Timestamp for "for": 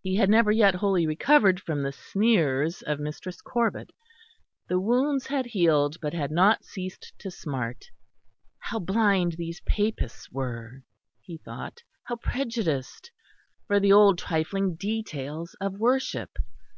13.66-13.78